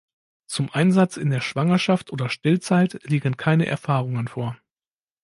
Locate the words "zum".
0.47-0.71